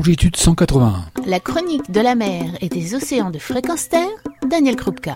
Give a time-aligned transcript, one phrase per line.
[0.00, 1.10] longitude 181.
[1.26, 4.08] La chronique de la mer et des océans de fréquence terre,
[4.48, 5.14] Daniel Krupka.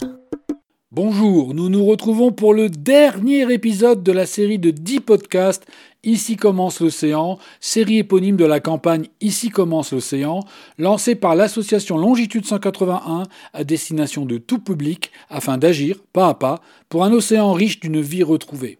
[0.92, 5.64] Bonjour, nous nous retrouvons pour le dernier épisode de la série de 10 podcasts
[6.02, 10.40] Ici commence l'océan, série éponyme de la campagne Ici commence l'océan,
[10.76, 13.22] lancée par l'association Longitude 181
[13.54, 16.60] à destination de tout public afin d'agir, pas à pas,
[16.90, 18.76] pour un océan riche d'une vie retrouvée.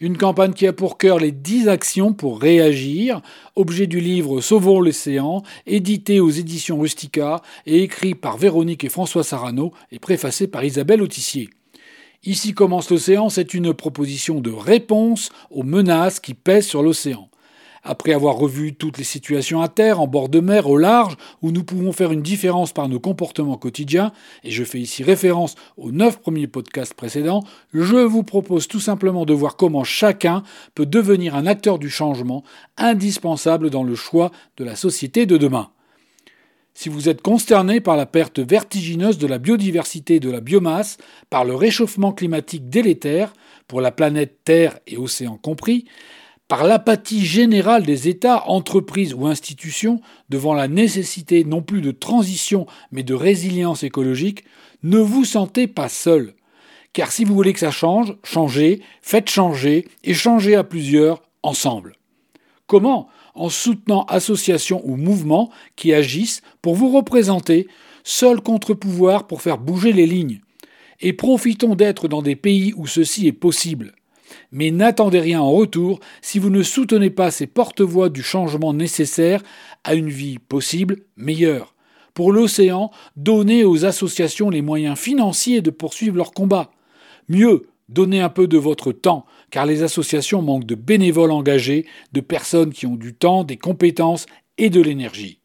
[0.00, 3.20] Une campagne qui a pour cœur les 10 actions pour réagir,
[3.54, 9.22] objet du livre Sauvons l'océan, édité aux éditions Rustica et écrit par Véronique et François
[9.22, 11.48] Sarano et préfacé par Isabelle Autissier.
[12.24, 17.28] Ici commence l'océan, c'est une proposition de réponse aux menaces qui pèsent sur l'océan.
[17.86, 21.50] Après avoir revu toutes les situations à terre, en bord de mer, au large, où
[21.50, 24.10] nous pouvons faire une différence par nos comportements quotidiens,
[24.42, 29.26] et je fais ici référence aux neuf premiers podcasts précédents, je vous propose tout simplement
[29.26, 30.42] de voir comment chacun
[30.74, 32.42] peut devenir un acteur du changement
[32.78, 35.68] indispensable dans le choix de la société de demain.
[36.72, 40.96] Si vous êtes consterné par la perte vertigineuse de la biodiversité et de la biomasse,
[41.28, 43.34] par le réchauffement climatique délétère,
[43.68, 45.84] pour la planète Terre et océan compris,
[46.48, 52.66] par l'apathie générale des États, entreprises ou institutions devant la nécessité non plus de transition
[52.92, 54.44] mais de résilience écologique,
[54.82, 56.34] ne vous sentez pas seul.
[56.92, 61.96] Car si vous voulez que ça change, changez, faites changer et changez à plusieurs ensemble.
[62.66, 63.08] Comment?
[63.34, 67.66] En soutenant associations ou mouvements qui agissent pour vous représenter,
[68.04, 70.40] seul contre-pouvoir pour faire bouger les lignes.
[71.00, 73.94] Et profitons d'être dans des pays où ceci est possible.
[74.52, 79.42] Mais n'attendez rien en retour si vous ne soutenez pas ces porte-voix du changement nécessaire
[79.84, 81.74] à une vie possible, meilleure.
[82.14, 86.70] Pour l'océan, donnez aux associations les moyens financiers de poursuivre leur combat.
[87.28, 92.20] Mieux, donnez un peu de votre temps, car les associations manquent de bénévoles engagés, de
[92.20, 94.26] personnes qui ont du temps, des compétences
[94.58, 95.40] et de l'énergie.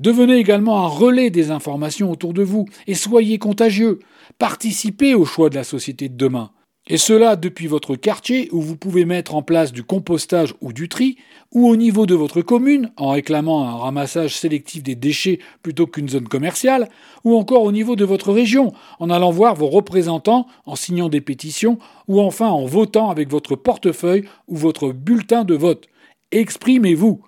[0.00, 3.98] Devenez également un relais des informations autour de vous et soyez contagieux.
[4.38, 6.52] Participez au choix de la société de demain.
[6.92, 10.88] Et cela depuis votre quartier où vous pouvez mettre en place du compostage ou du
[10.88, 11.16] tri,
[11.52, 16.08] ou au niveau de votre commune en réclamant un ramassage sélectif des déchets plutôt qu'une
[16.08, 16.88] zone commerciale,
[17.22, 21.20] ou encore au niveau de votre région en allant voir vos représentants en signant des
[21.20, 21.78] pétitions,
[22.08, 25.86] ou enfin en votant avec votre portefeuille ou votre bulletin de vote.
[26.32, 27.20] Exprimez-vous.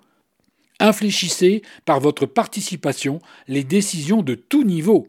[0.81, 5.07] Infléchissez par votre participation les décisions de tout niveau.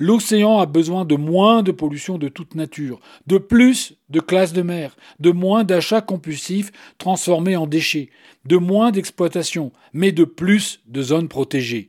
[0.00, 4.62] L'océan a besoin de moins de pollution de toute nature, de plus de classes de
[4.62, 8.08] mer, de moins d'achats compulsifs transformés en déchets,
[8.46, 11.88] de moins d'exploitation, mais de plus de zones protégées.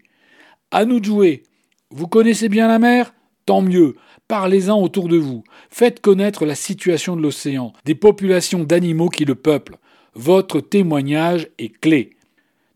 [0.71, 1.43] À nous de jouer.
[1.89, 3.13] Vous connaissez bien la mer?
[3.45, 3.95] Tant mieux.
[4.27, 5.45] Parlez-en autour de vous.
[5.69, 9.77] Faites connaître la situation de l'océan, des populations d'animaux qui le peuplent.
[10.15, 12.17] Votre témoignage est clé.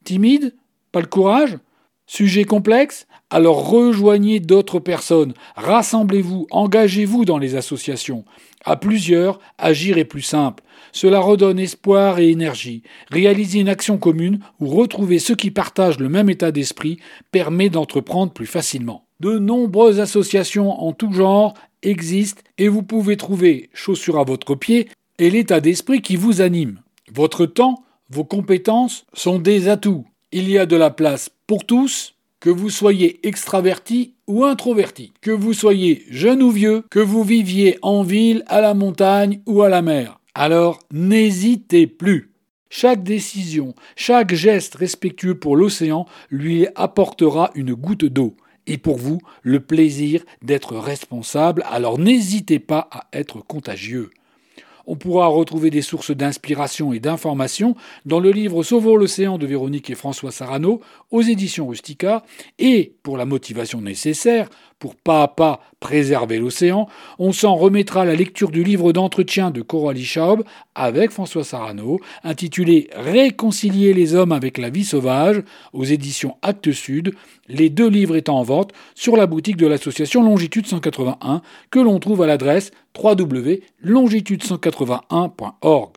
[0.06, 0.56] Timide?
[0.94, 1.58] Pas le courage?
[2.08, 3.06] Sujet complexe?
[3.32, 8.24] Alors rejoignez d'autres personnes, rassemblez-vous, engagez-vous dans les associations.
[8.64, 10.64] À plusieurs, agir est plus simple.
[10.92, 12.84] Cela redonne espoir et énergie.
[13.10, 17.00] Réaliser une action commune ou retrouver ceux qui partagent le même état d'esprit
[17.32, 19.06] permet d'entreprendre plus facilement.
[19.20, 24.88] De nombreuses associations en tout genre existent et vous pouvez trouver, chaussure à votre pied,
[25.18, 26.80] et l'état d'esprit qui vous anime.
[27.14, 30.06] Votre temps, vos compétences sont des atouts.
[30.32, 32.15] Il y a de la place pour tous,
[32.46, 37.80] que vous soyez extraverti ou introverti, que vous soyez jeune ou vieux, que vous viviez
[37.82, 40.20] en ville, à la montagne ou à la mer.
[40.36, 42.36] Alors n'hésitez plus.
[42.70, 48.36] Chaque décision, chaque geste respectueux pour l'océan lui apportera une goutte d'eau.
[48.68, 54.12] Et pour vous, le plaisir d'être responsable, alors n'hésitez pas à être contagieux.
[54.88, 57.76] On pourra retrouver des sources d'inspiration et d'information
[58.06, 60.82] dans le livre Sauvons l'océan de Véronique et François Sarano
[61.12, 62.24] aux éditions Rustica.
[62.60, 64.50] Et pour la motivation nécessaire
[64.80, 66.88] pour pas à pas préserver l'océan,
[67.18, 70.44] on s'en remettra à la lecture du livre d'entretien de Coralie Schaub
[70.74, 75.44] avec François Sarano, intitulé Réconcilier les hommes avec la vie sauvage,
[75.74, 77.14] aux éditions Actes Sud,
[77.48, 81.42] les deux livres étant en vente sur la boutique de l'association Longitude 181,
[81.72, 85.92] que l'on trouve à l'adresse www.longitude181.org.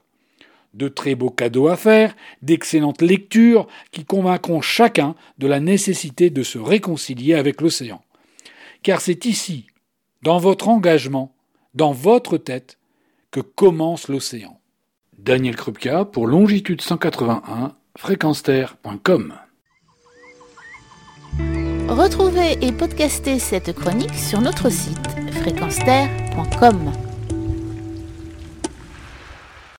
[0.74, 6.42] De très beaux cadeaux à faire, d'excellentes lectures qui convaincront chacun de la nécessité de
[6.42, 8.02] se réconcilier avec l'océan
[8.88, 9.66] car c'est ici,
[10.22, 11.34] dans votre engagement,
[11.74, 12.78] dans votre tête,
[13.30, 14.62] que commence l'océan.
[15.18, 19.34] Daniel Krupka pour Longitude 181, fréquenceterre.com.
[21.90, 27.07] Retrouvez et podcastez cette chronique sur notre site fréquenceterre.com.